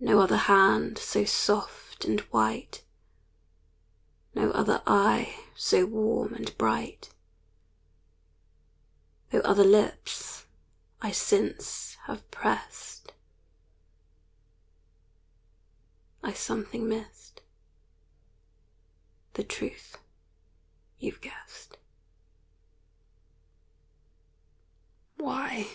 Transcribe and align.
No 0.00 0.20
other 0.20 0.36
hand 0.36 0.96
so 0.96 1.24
soft 1.24 2.04
and 2.04 2.20
white, 2.32 2.84
No 4.34 4.52
other 4.52 4.80
eye 4.86 5.44
so 5.56 5.84
warm 5.86 6.32
and 6.34 6.56
bright 6.56 7.10
Though 9.30 9.40
other 9.40 9.64
lips 9.64 10.46
I 11.02 11.10
since 11.10 11.96
have 12.06 12.30
pressed, 12.30 13.12
I 16.22 16.32
something 16.32 16.88
missed 16.88 17.42
the 19.34 19.44
truth 19.44 19.98
you've 20.98 21.20
guessed. 21.20 21.76
Why? 25.16 25.68